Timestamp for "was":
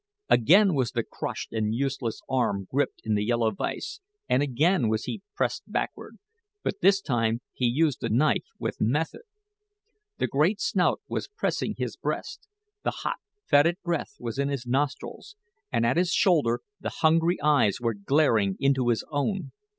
0.73-0.89, 4.89-5.03, 11.07-11.27, 14.19-14.39